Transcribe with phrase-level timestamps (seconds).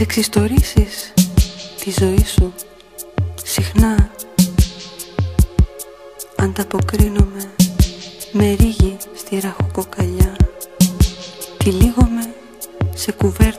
[0.00, 1.12] εξιστορήσεις
[1.84, 2.54] τη ζωή σου
[3.42, 4.10] συχνά.
[6.36, 7.50] Ανταποκρίνομαι
[8.32, 10.36] με ρίγη στη ραχοκοκαλιά.
[11.56, 12.34] Τυλίγομαι
[12.94, 13.49] σε κουβέντα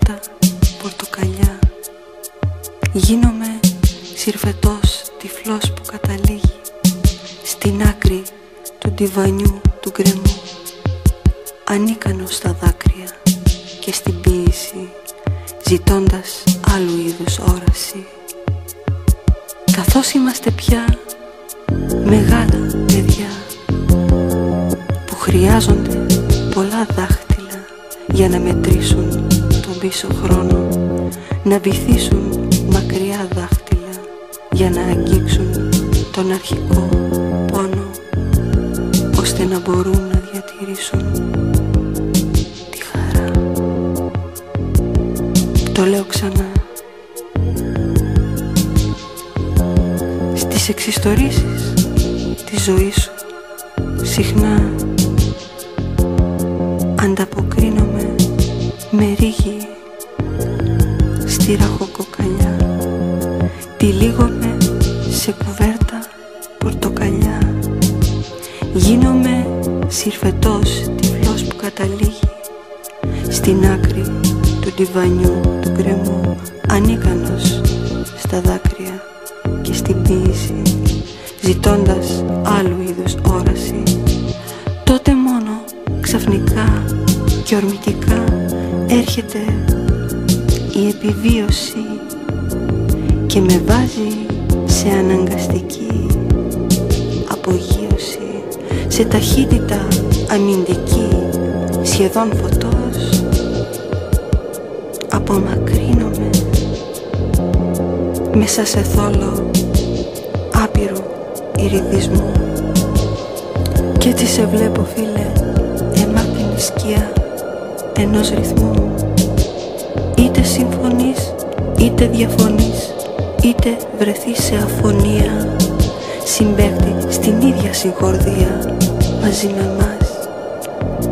[127.92, 128.78] συγχορδία
[129.22, 130.30] μαζί με μας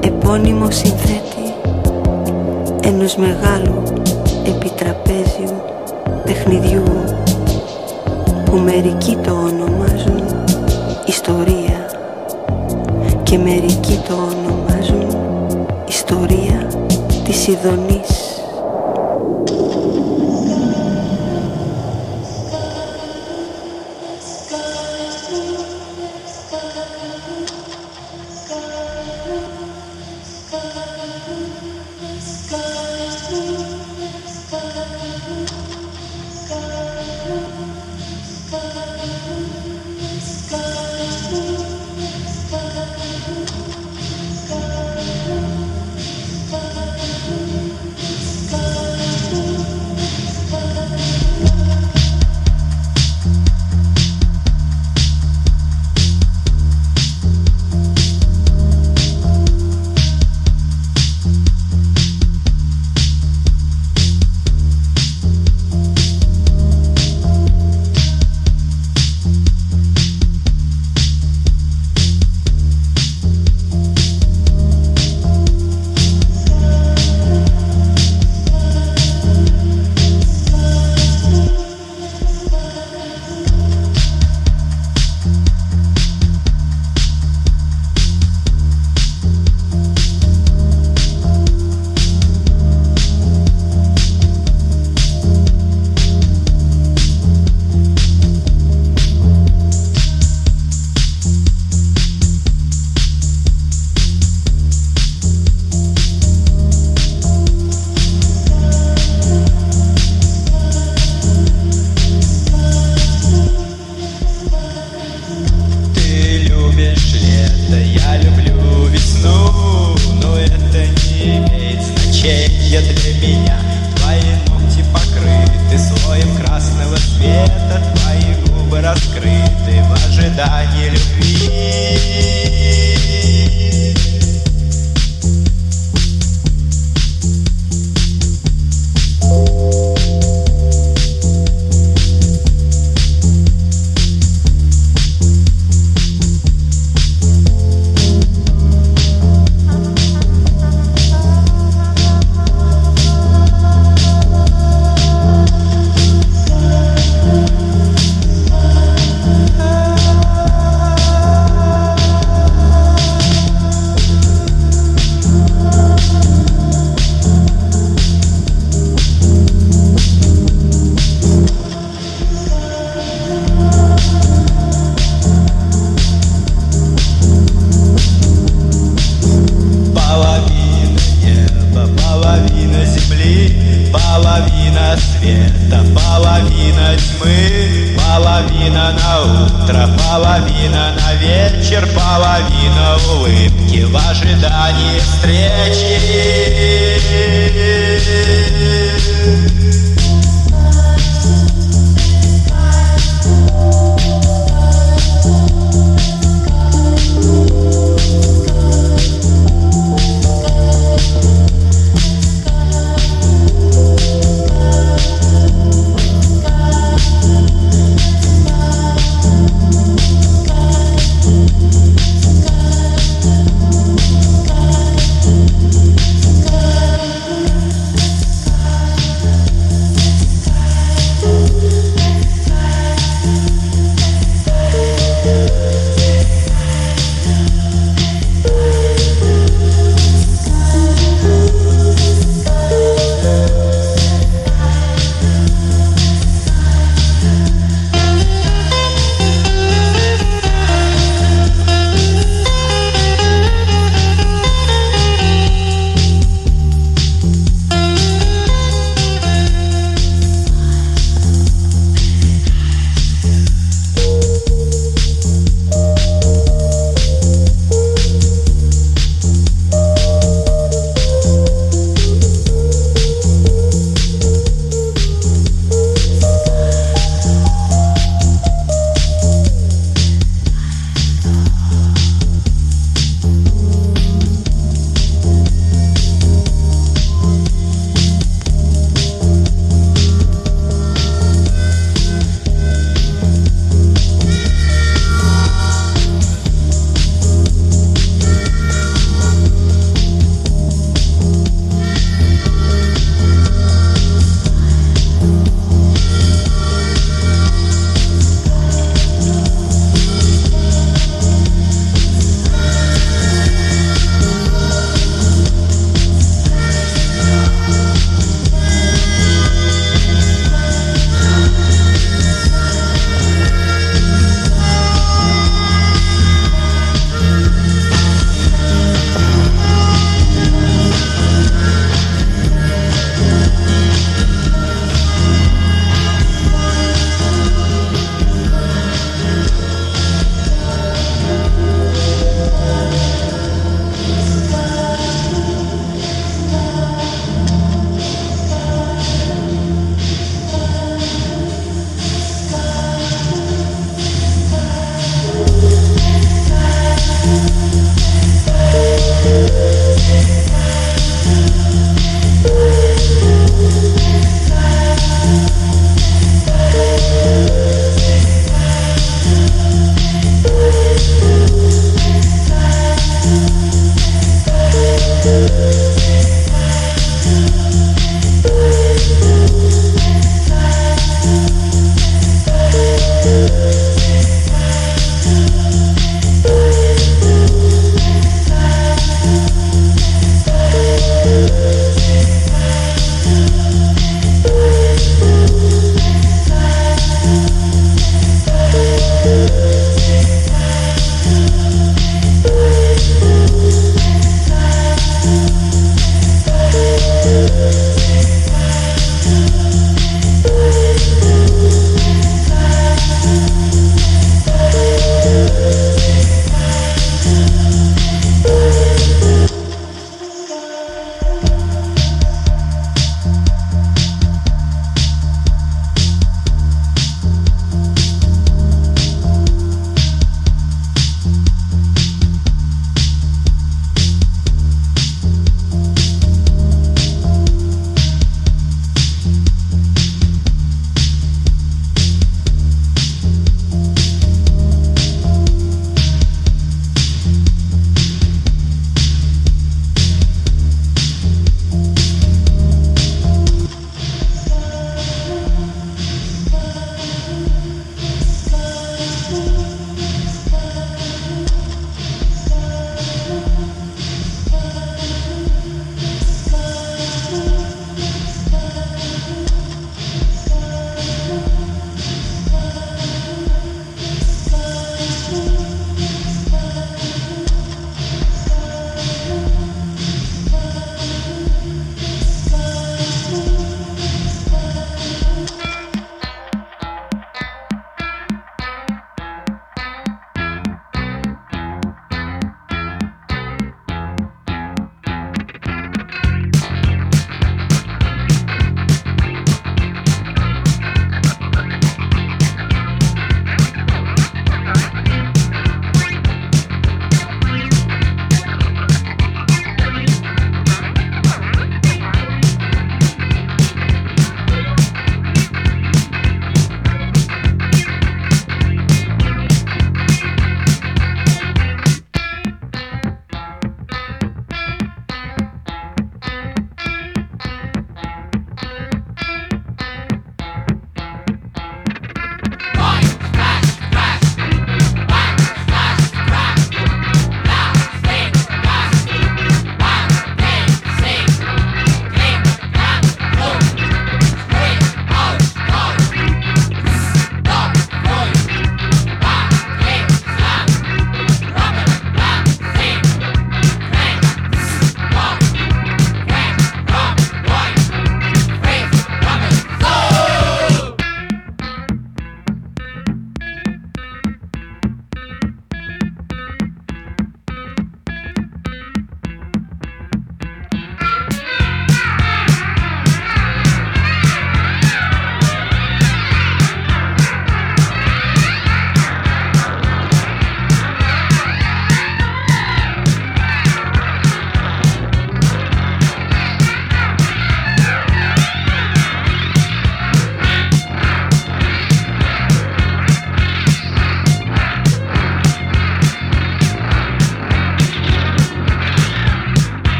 [0.00, 1.54] Επώνυμο συνθέτη
[2.82, 3.63] ενός μεγάλου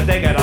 [0.00, 0.39] I think I'd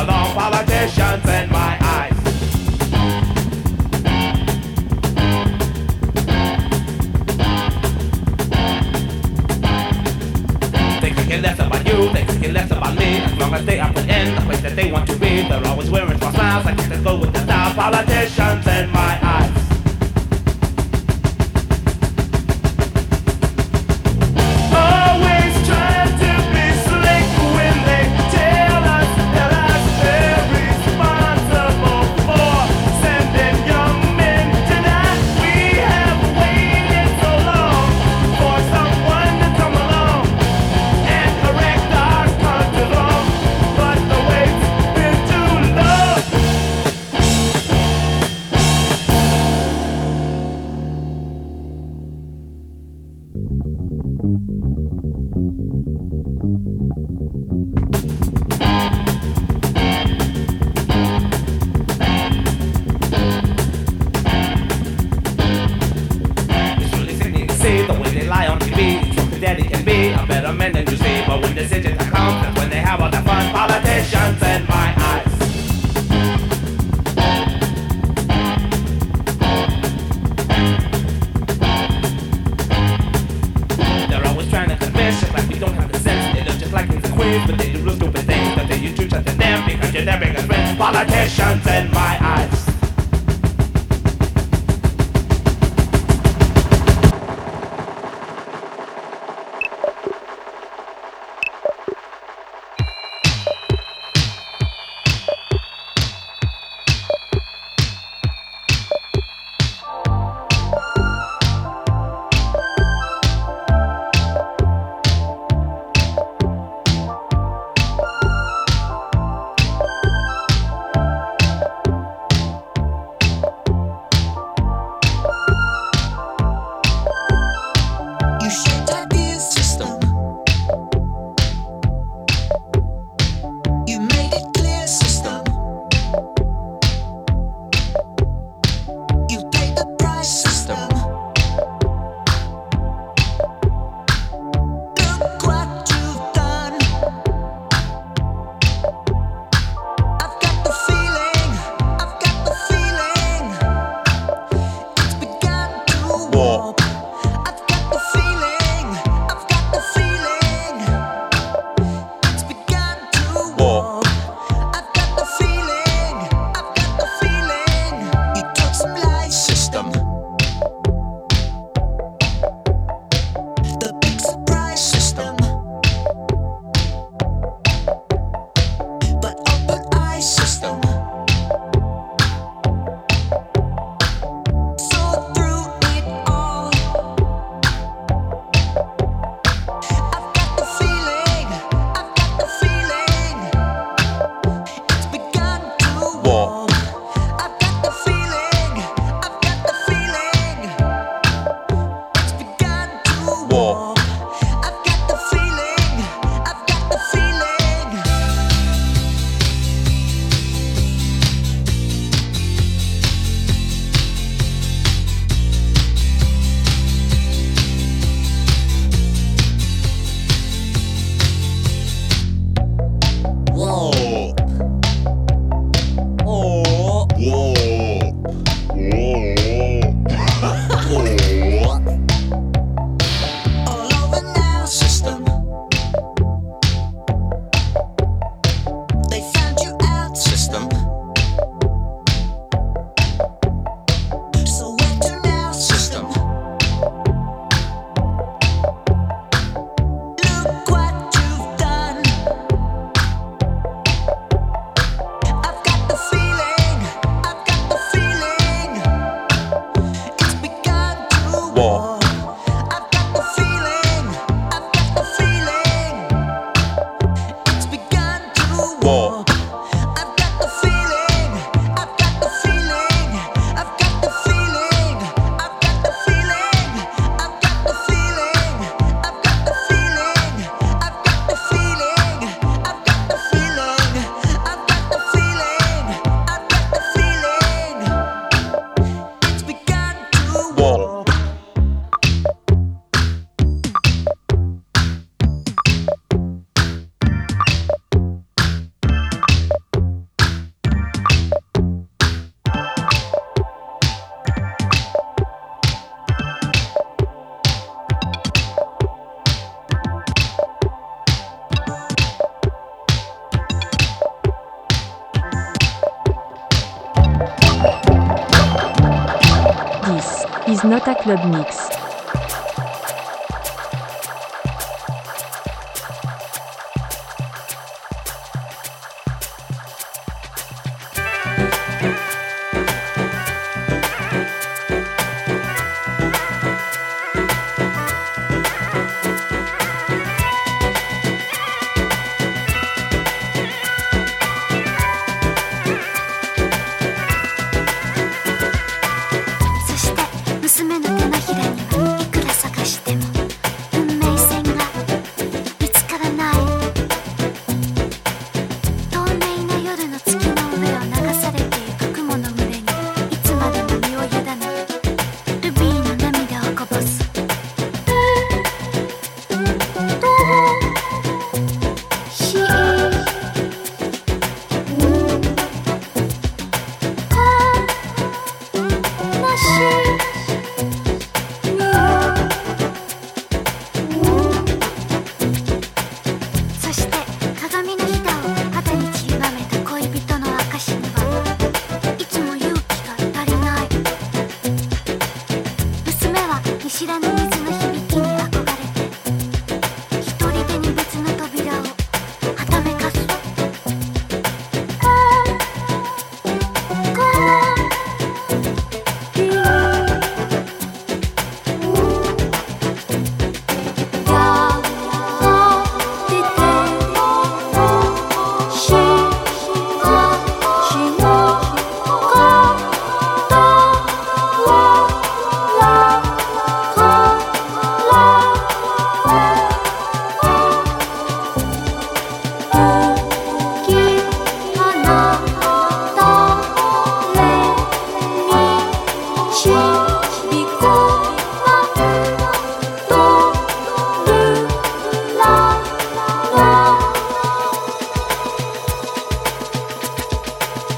[321.08, 321.57] Club Mix.「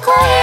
[0.10, 0.39] quiet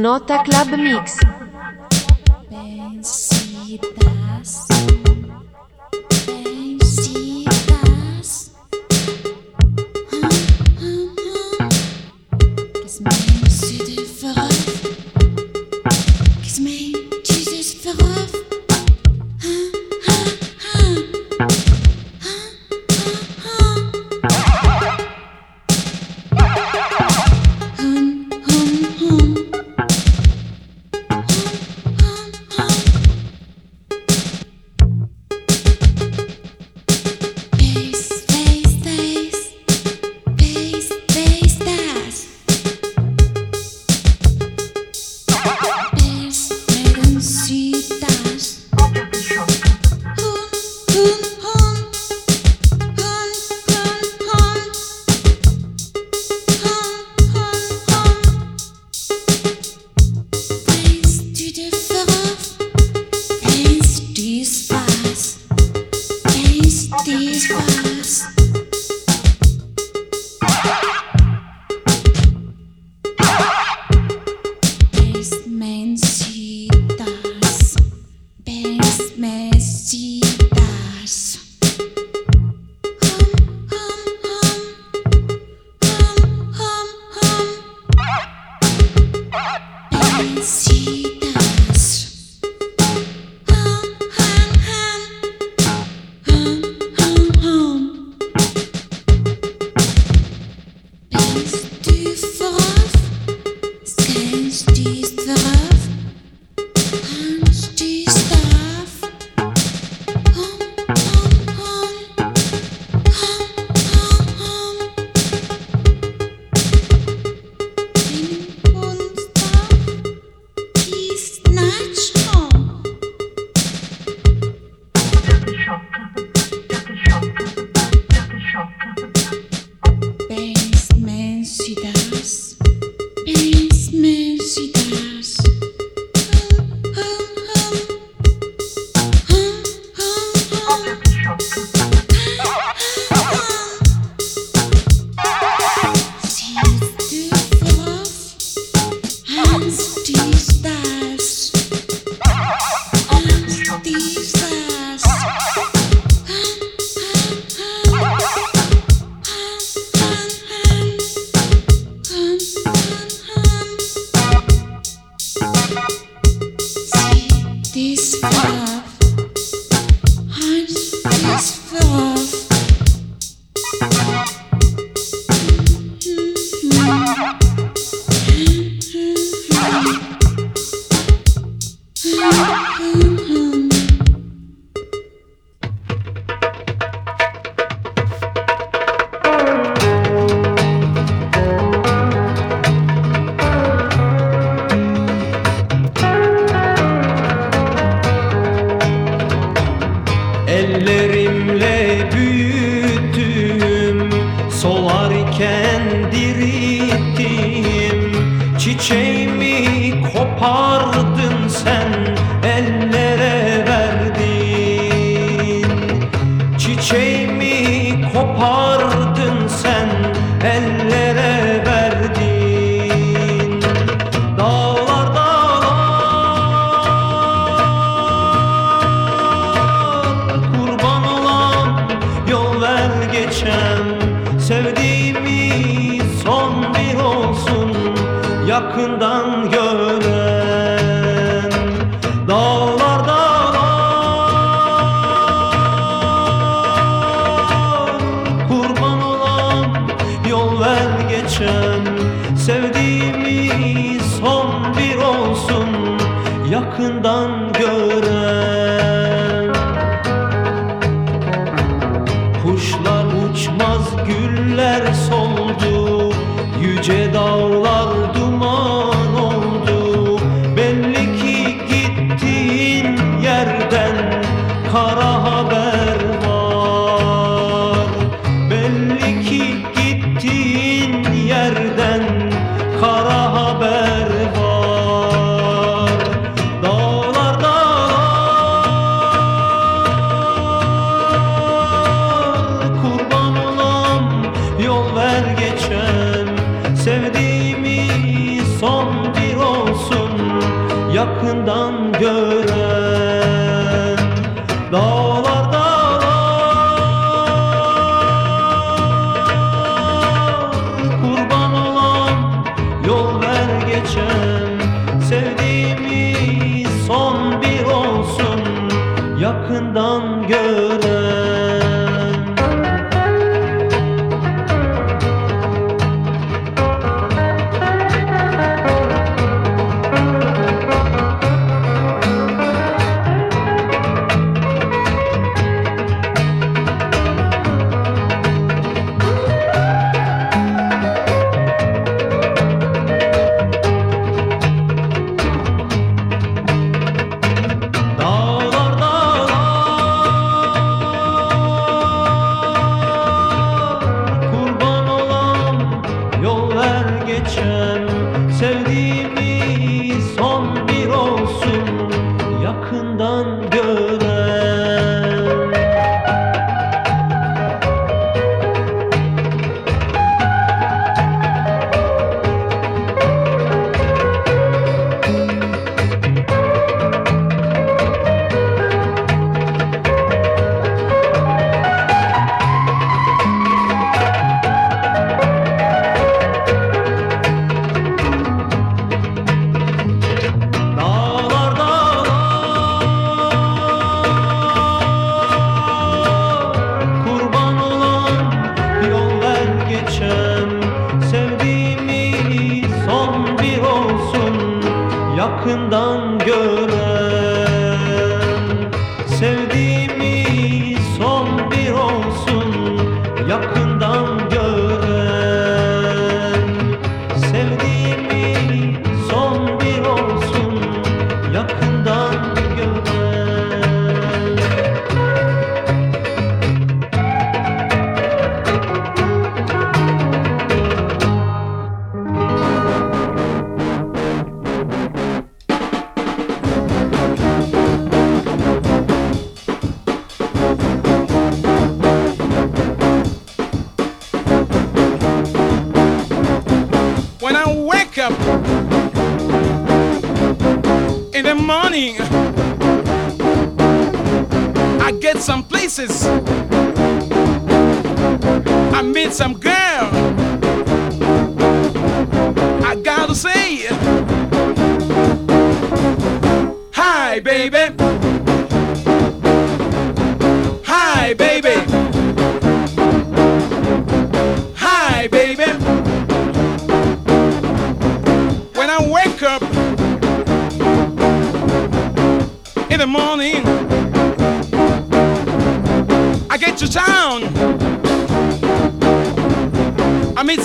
[0.00, 1.19] Nota Club Mix.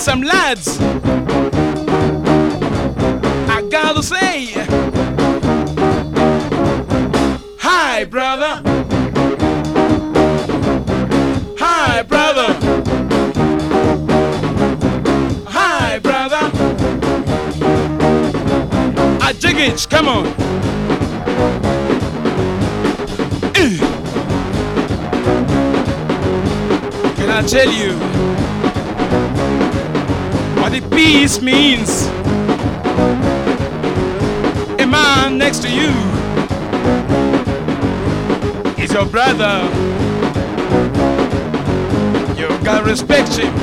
[0.06, 0.78] Some lads.
[3.50, 4.52] I gotta say,
[7.58, 8.62] hi, brother.
[11.58, 12.52] Hi, brother.
[15.48, 16.50] Hi, brother.
[19.20, 20.26] I dig it, come on.
[23.56, 23.78] Eh.
[27.16, 28.35] Can I tell you
[30.80, 32.06] the peace means?
[34.78, 35.90] A man next to you
[38.82, 39.62] is your brother.
[42.36, 43.54] You gotta respect him.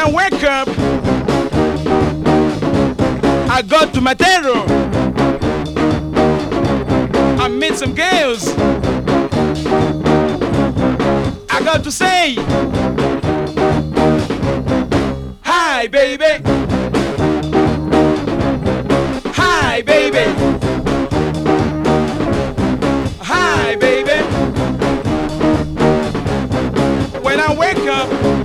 [0.00, 0.68] I wake up,
[3.50, 4.64] I go to Matero.
[7.40, 8.46] I meet some girls.
[11.50, 12.36] I got to say,
[15.42, 16.44] hi, baby.
[19.34, 20.24] Hi, baby.
[23.24, 24.22] Hi, baby.
[27.20, 28.37] When I wake up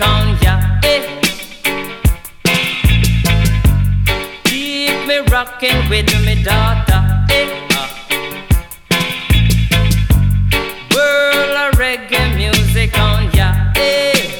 [0.00, 1.20] Eh.
[4.44, 7.66] Keep me rocking with me daughter, eh.
[7.72, 7.88] Ah.
[10.94, 14.30] World of reggae music on ya, eh.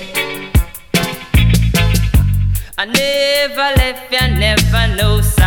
[2.78, 5.37] I never left ya, never know.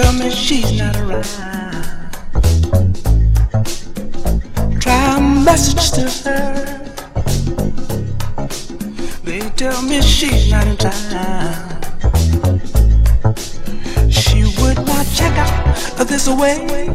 [0.00, 1.22] Tell me she's not around.
[4.80, 6.54] Try a message to her.
[9.22, 11.80] They tell me she's not in town.
[14.10, 16.88] She would not check out of this away.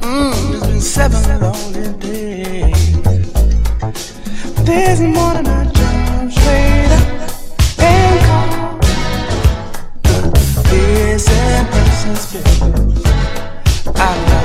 [0.00, 2.92] Mm, it's been seven lonely days.
[4.66, 5.61] This morning I
[12.14, 12.18] I
[13.96, 14.41] love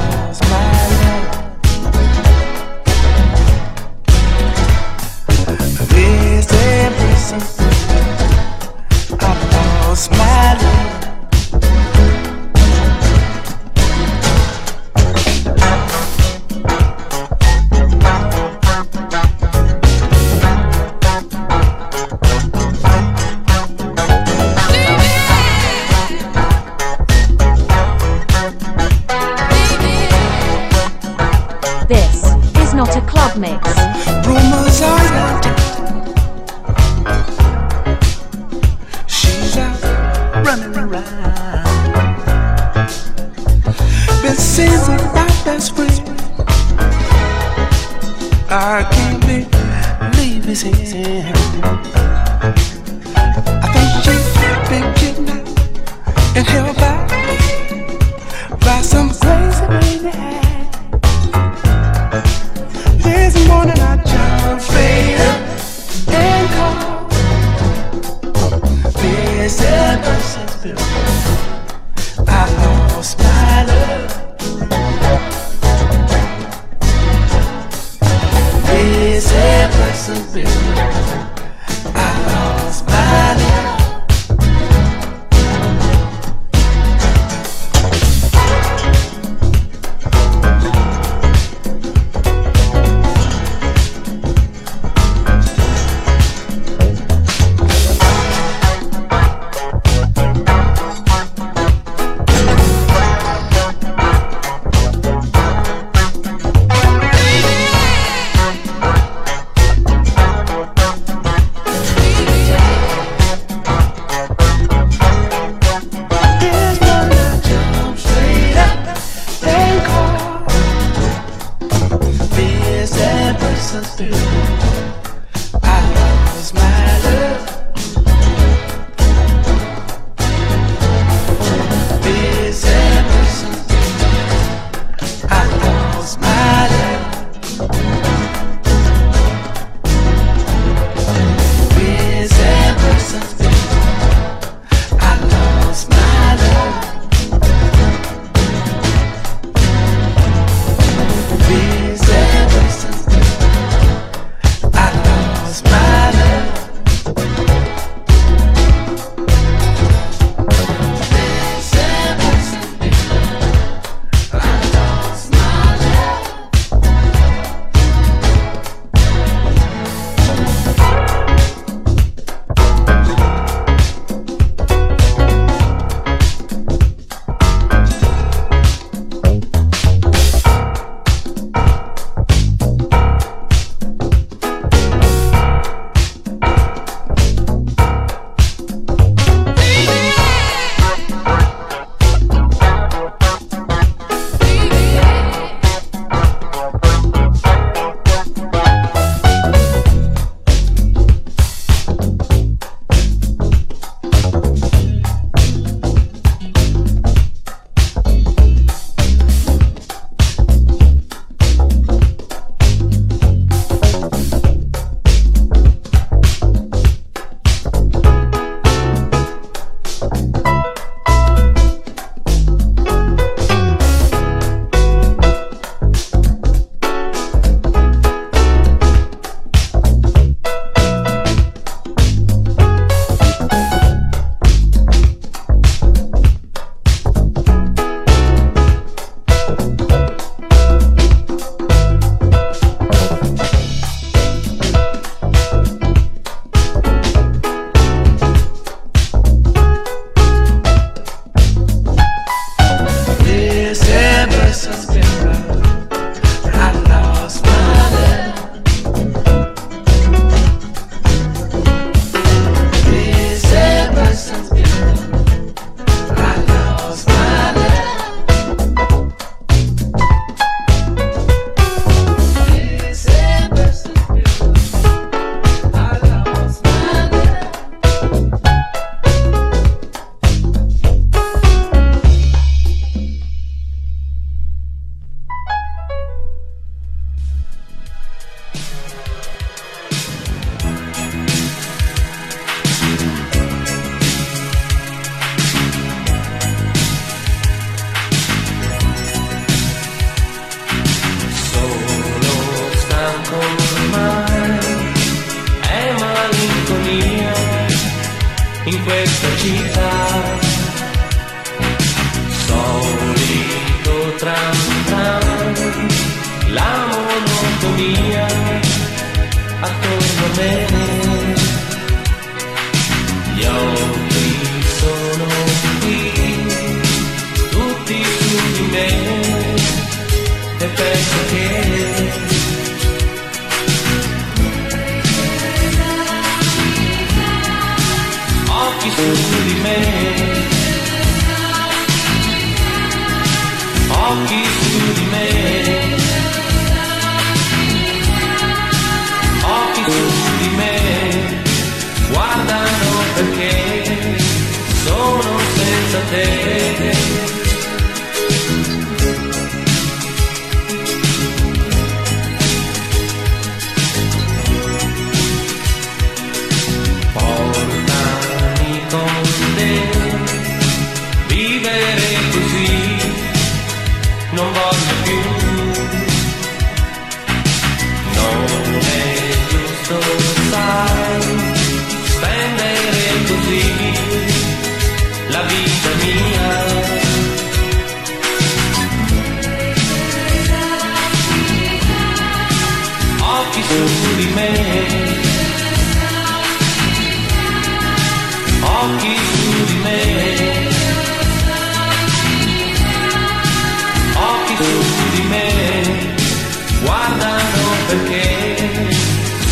[407.97, 408.55] perché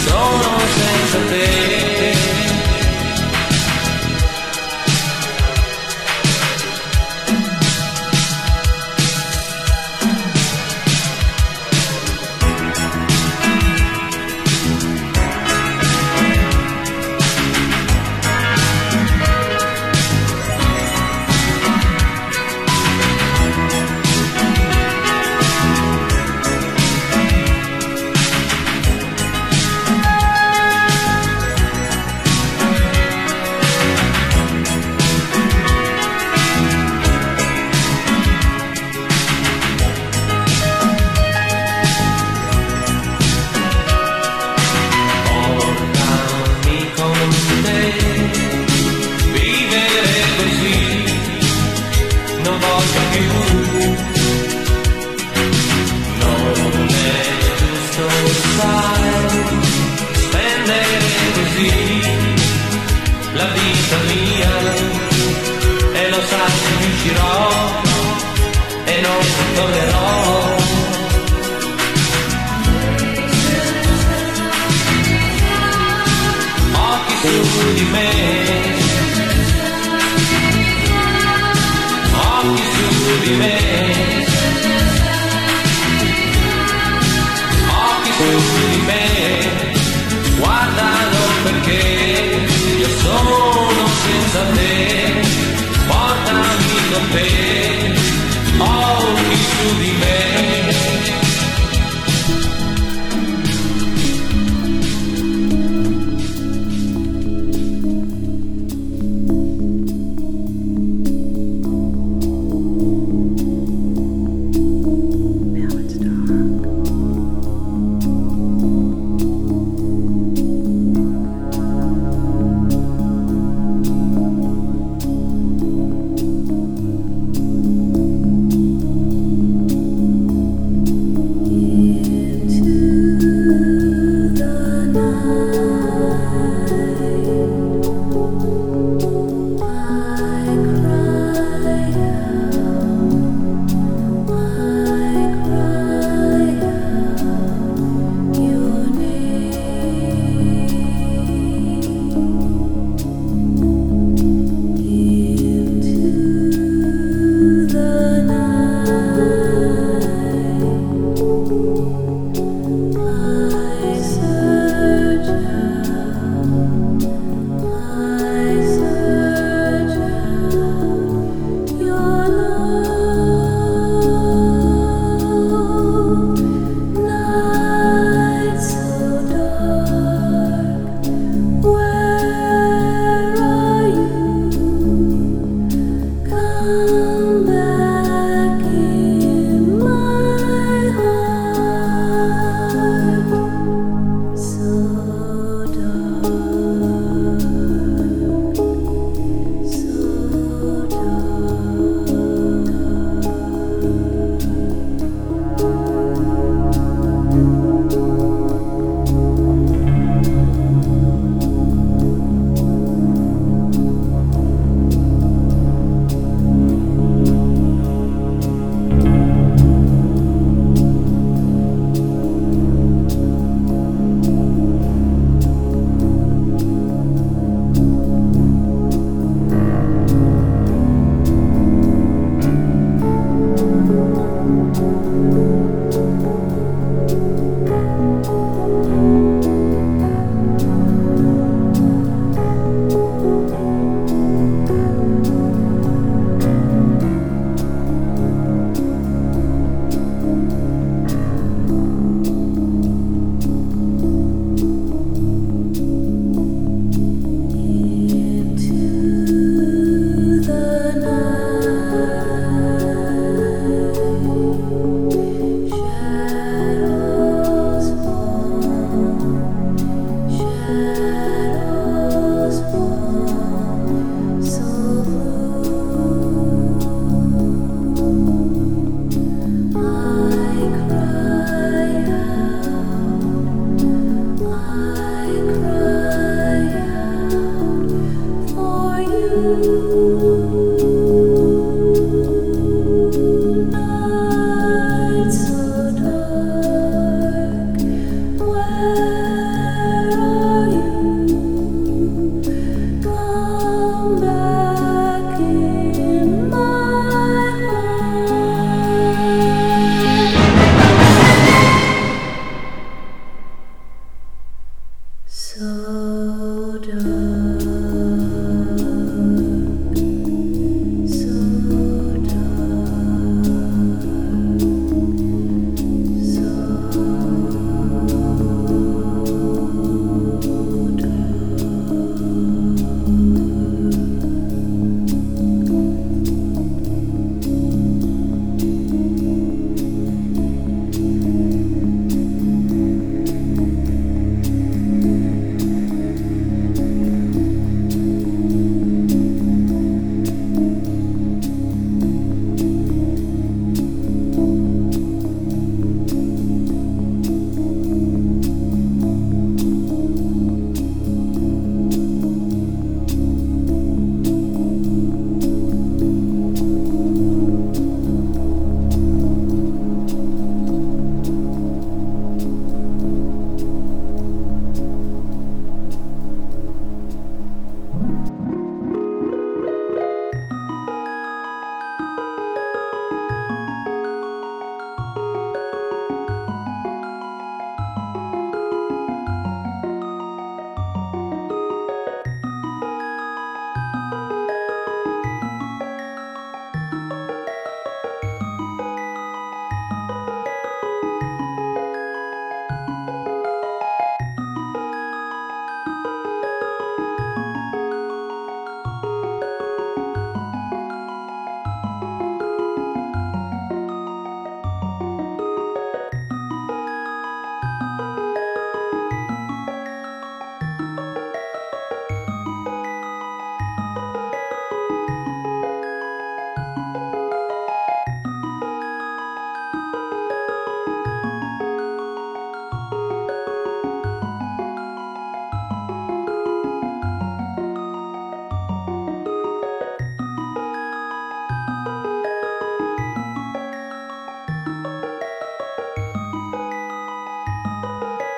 [0.05, 1.54] sono senza te.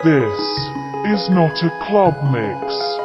[0.08, 0.40] This
[1.12, 2.97] is not a club mix.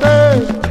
[0.00, 0.61] Sunday.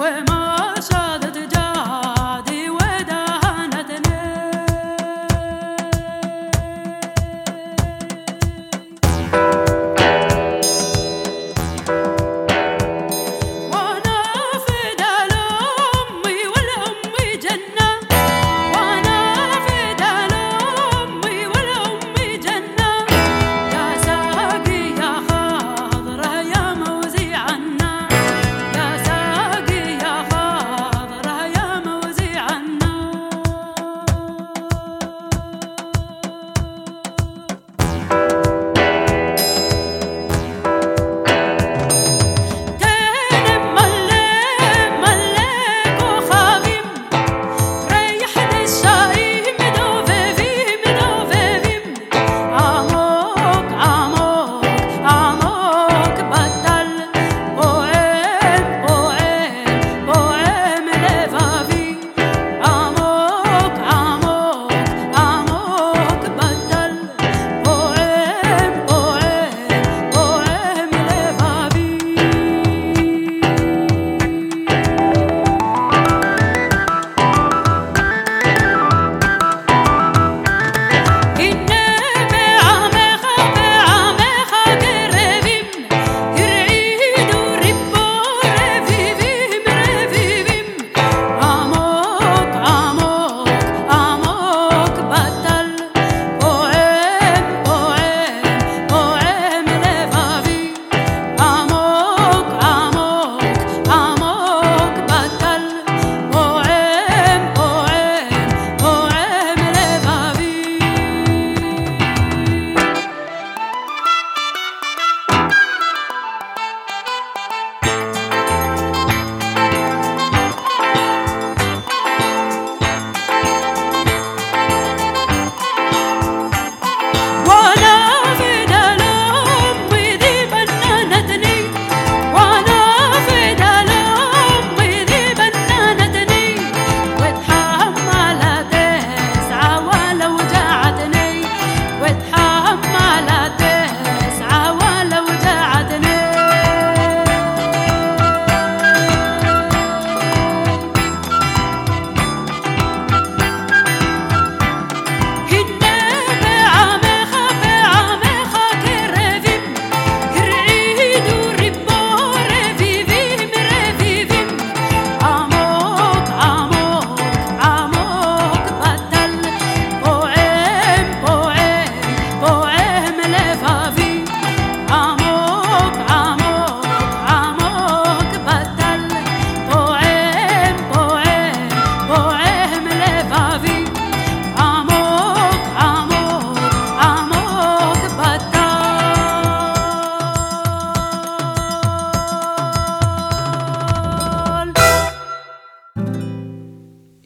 [0.00, 0.39] fue más.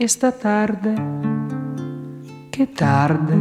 [0.04, 0.94] Esta tarde,
[2.52, 3.36] qué tarde,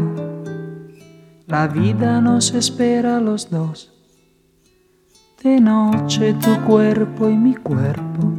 [1.46, 3.92] la vida nos espera a los dos.
[5.44, 8.32] De noche tu cuerpo y mi cuerpo,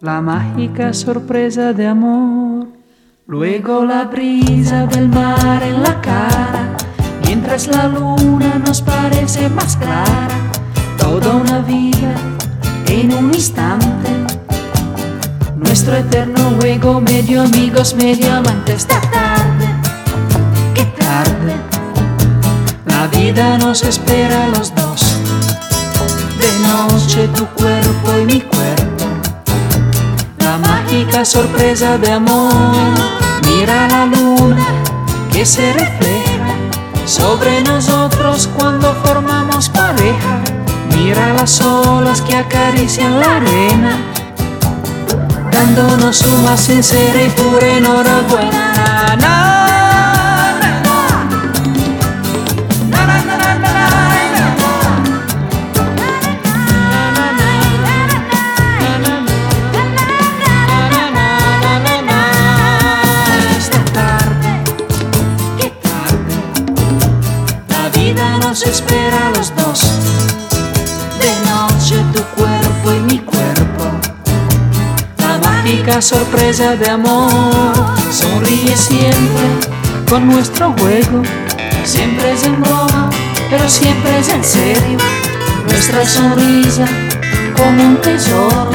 [0.00, 2.66] la mágica sorpresa de amor.
[3.28, 6.76] Luego la brisa del mar en la cara,
[7.24, 10.38] mientras la luna nos parece más clara.
[10.98, 12.14] Toda una vida
[12.88, 13.99] en un instante.
[15.60, 18.76] Nuestro eterno juego, medio amigos, medio amantes.
[18.76, 19.66] Esta tarde,
[20.74, 21.54] qué tarde.
[22.86, 25.16] La vida nos espera a los dos.
[26.38, 29.04] De noche tu cuerpo y mi cuerpo.
[30.38, 32.52] La mágica sorpresa de amor.
[33.44, 34.66] Mira la luna
[35.32, 36.54] que se refleja
[37.06, 40.40] sobre nosotros cuando formamos pareja.
[40.96, 43.98] Mira las olas que acarician la arena,
[45.60, 49.16] dándonos su más sincera y pura enhorabuena.
[49.16, 49.50] Na, na,
[75.90, 77.30] mágica sorpresa de amor.
[78.10, 79.48] Sonríe siempre
[80.08, 81.22] con nuestro juego,
[81.84, 83.10] siempre es en broma,
[83.50, 84.98] pero siempre es en serio.
[85.66, 86.86] Nuestra sonrisa
[87.56, 88.70] como un tesoro,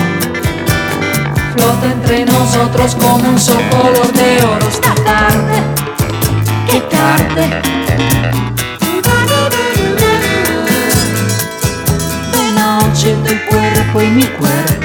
[1.55, 3.63] flota entre nosotros como un sol
[4.13, 4.67] de oro.
[4.67, 5.57] Esta tarde,
[6.69, 7.61] qué tarde.
[12.33, 14.84] De noche tu cuerpo y mi cuerpo.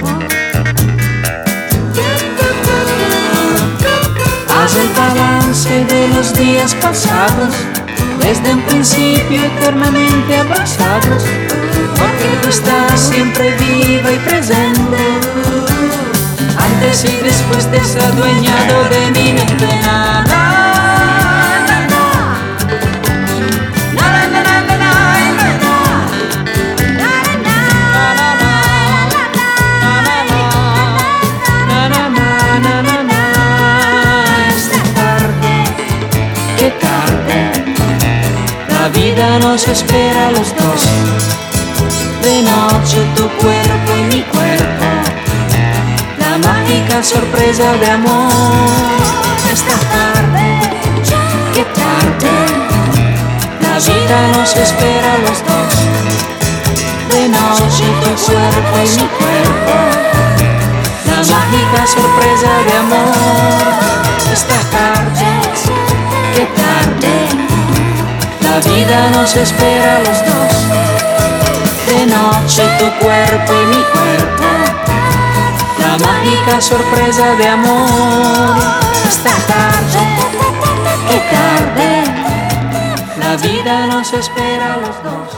[4.70, 7.52] Haz el balance de los días pasados,
[8.20, 11.24] desde un principio eternamente abrazados,
[11.98, 14.96] porque tú estás siempre viva y presente,
[16.56, 20.29] antes y después de ser adueñado de mi mente.
[39.20, 40.82] Vida nos espera a los dos.
[42.22, 44.86] De noche tu cuerpo y mi cuerpo,
[46.18, 48.32] la mágica sorpresa de amor.
[49.52, 50.46] Esta tarde,
[51.54, 52.32] qué tarde,
[53.60, 55.72] la vida nos espera a los dos.
[57.12, 59.76] De noche tu cuerpo y mi cuerpo,
[61.10, 63.14] la mágica sorpresa de amor.
[64.32, 65.79] Esta tarde,
[68.50, 70.54] la vida nos espera a los dos.
[71.88, 74.48] De noche tu cuerpo y mi cuerpo,
[75.82, 78.56] la mágica sorpresa de amor.
[79.08, 80.02] Esta tarde,
[81.08, 81.90] qué tarde,
[83.22, 85.29] la vida nos espera a los dos.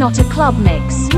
[0.00, 1.10] Not a club mix.